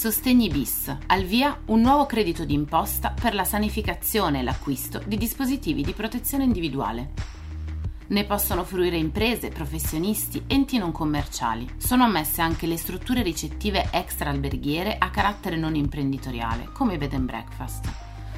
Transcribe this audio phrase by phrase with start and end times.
[0.00, 0.96] Sostegni bis.
[1.08, 6.44] Al via un nuovo credito d'imposta per la sanificazione e l'acquisto di dispositivi di protezione
[6.44, 7.10] individuale.
[8.06, 11.68] Ne possono fruire imprese, professionisti, enti non commerciali.
[11.76, 17.26] Sono ammesse anche le strutture ricettive extra alberghiere a carattere non imprenditoriale, come bed and
[17.26, 17.84] breakfast.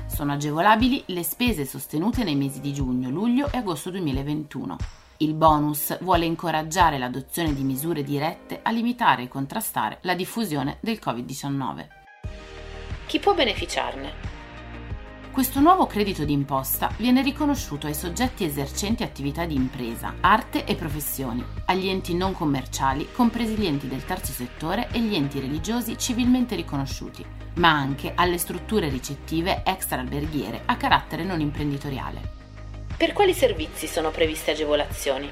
[0.09, 5.97] Sono agevolabili le spese sostenute nei mesi di giugno, luglio e agosto 2021 il bonus
[6.01, 11.87] vuole incoraggiare l'adozione di misure dirette a limitare e contrastare la diffusione del Covid-19.
[13.07, 14.41] Chi può beneficiarne?
[15.31, 21.43] Questo nuovo credito d'imposta viene riconosciuto ai soggetti esercenti attività di impresa, arte e professioni,
[21.67, 26.55] agli enti non commerciali, compresi gli enti del terzo settore e gli enti religiosi civilmente
[26.55, 32.42] riconosciuti, ma anche alle strutture ricettive extra alberghiere a carattere non imprenditoriale.
[33.03, 35.29] Per quali servizi sono previste agevolazioni?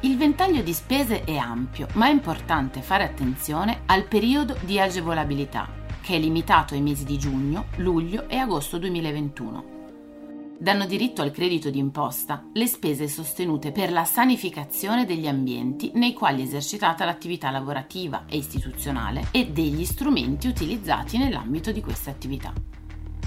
[0.00, 5.66] Il ventaglio di spese è ampio, ma è importante fare attenzione al periodo di agevolabilità,
[6.02, 10.56] che è limitato ai mesi di giugno, luglio e agosto 2021.
[10.58, 16.42] Danno diritto al credito d'imposta le spese sostenute per la sanificazione degli ambienti nei quali
[16.42, 22.52] è esercitata l'attività lavorativa e istituzionale e degli strumenti utilizzati nell'ambito di queste attività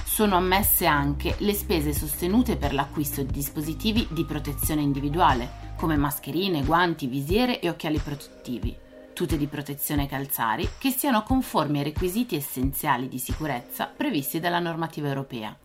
[0.04, 6.64] sono ammesse anche le spese sostenute per l'acquisto di dispositivi di protezione individuale, come mascherine,
[6.64, 8.76] guanti, visiere e occhiali protettivi,
[9.14, 15.08] tute di protezione calzari che siano conformi ai requisiti essenziali di sicurezza previsti dalla normativa
[15.08, 15.58] europea.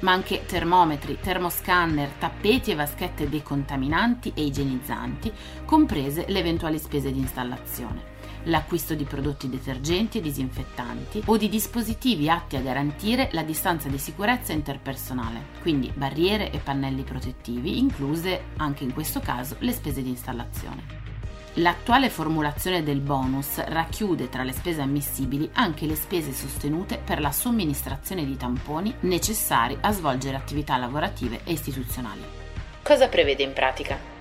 [0.00, 5.32] Ma anche termometri, termoscanner, tappeti e vaschette decontaminanti e igienizzanti,
[5.64, 8.17] comprese le eventuali spese di installazione
[8.48, 13.98] l'acquisto di prodotti detergenti e disinfettanti o di dispositivi atti a garantire la distanza di
[13.98, 20.10] sicurezza interpersonale, quindi barriere e pannelli protettivi, incluse anche in questo caso le spese di
[20.10, 21.06] installazione.
[21.54, 27.32] L'attuale formulazione del bonus racchiude tra le spese ammissibili anche le spese sostenute per la
[27.32, 32.22] somministrazione di tamponi necessari a svolgere attività lavorative e istituzionali.
[32.82, 34.17] Cosa prevede in pratica?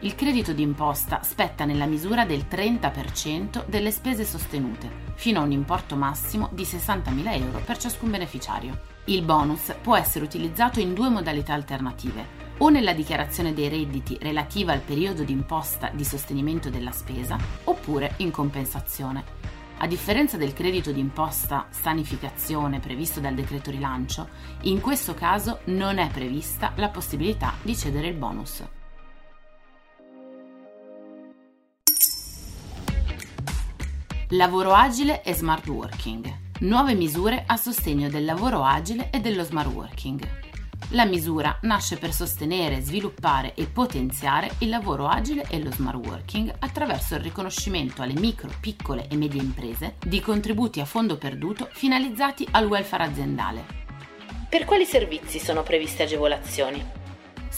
[0.00, 5.96] Il credito d'imposta spetta nella misura del 30% delle spese sostenute, fino a un importo
[5.96, 8.78] massimo di 60.000 euro per ciascun beneficiario.
[9.06, 14.72] Il bonus può essere utilizzato in due modalità alternative, o nella dichiarazione dei redditi relativa
[14.72, 19.24] al periodo d'imposta di sostenimento della spesa, oppure in compensazione.
[19.78, 24.28] A differenza del credito d'imposta sanificazione previsto dal decreto rilancio,
[24.62, 28.62] in questo caso non è prevista la possibilità di cedere il bonus.
[34.30, 36.38] Lavoro agile e smart working.
[36.62, 40.20] Nuove misure a sostegno del lavoro agile e dello smart working.
[40.90, 46.52] La misura nasce per sostenere, sviluppare e potenziare il lavoro agile e lo smart working
[46.58, 52.48] attraverso il riconoscimento alle micro, piccole e medie imprese di contributi a fondo perduto finalizzati
[52.50, 53.64] al welfare aziendale.
[54.48, 57.05] Per quali servizi sono previste agevolazioni?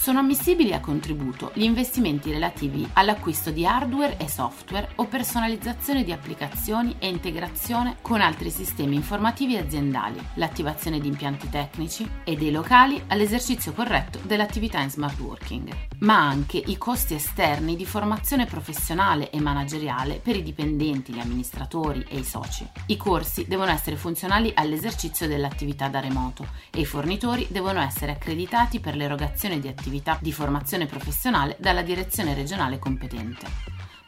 [0.01, 6.13] Sono ammissibili a contributo gli investimenti relativi all'acquisto di hardware e software o personalizzazione di
[6.13, 13.03] applicazioni e integrazione con altri sistemi informativi aziendali, l'attivazione di impianti tecnici e dei locali
[13.07, 15.69] all'esercizio corretto dell'attività in smart working,
[15.99, 22.05] ma anche i costi esterni di formazione professionale e manageriale per i dipendenti, gli amministratori
[22.07, 22.65] e i soci.
[22.85, 28.79] I corsi devono essere funzionali all'esercizio dell'attività da remoto e i fornitori devono essere accreditati
[28.79, 33.47] per l'erogazione di attività attività di formazione professionale dalla direzione regionale competente.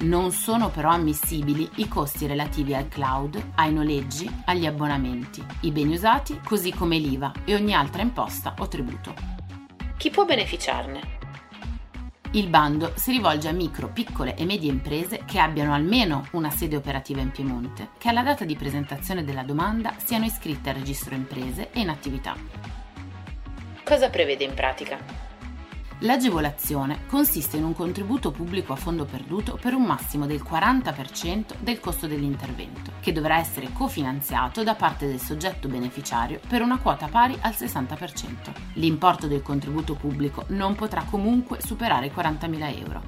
[0.02, 5.96] Non sono però ammissibili i costi relativi al cloud, ai noleggi, agli abbonamenti, i beni
[5.96, 9.14] usati, così come l'IVA e ogni altra imposta o tributo.
[9.98, 11.20] Chi può beneficiarne?
[12.34, 16.78] Il bando si rivolge a micro, piccole e medie imprese che abbiano almeno una sede
[16.78, 21.72] operativa in Piemonte, che alla data di presentazione della domanda siano iscritte al registro imprese
[21.72, 22.36] e in attività
[23.84, 25.31] Cosa prevede in pratica?
[26.04, 31.80] L'agevolazione consiste in un contributo pubblico a fondo perduto per un massimo del 40% del
[31.80, 37.38] costo dell'intervento, che dovrà essere cofinanziato da parte del soggetto beneficiario per una quota pari
[37.42, 38.52] al 60%.
[38.74, 43.02] L'importo del contributo pubblico non potrà comunque superare i 40.000 euro.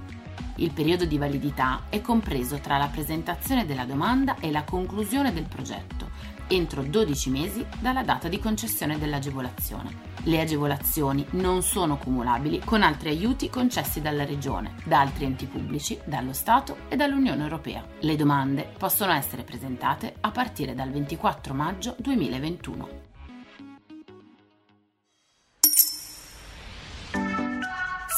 [0.57, 5.48] Il periodo di validità è compreso tra la presentazione della domanda e la conclusione del
[5.48, 6.12] progetto,
[6.48, 10.12] entro 12 mesi dalla data di concessione dell'agevolazione.
[10.24, 16.00] Le agevolazioni non sono cumulabili con altri aiuti concessi dalla Regione, da altri enti pubblici,
[16.06, 17.84] dallo Stato e dall'Unione Europea.
[18.00, 23.02] Le domande possono essere presentate a partire dal 24 maggio 2021.